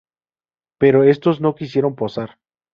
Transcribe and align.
Pero 0.79 1.03
estos 1.03 1.41
no 1.41 1.53
quisieron 1.53 1.95
posar. 1.95 2.39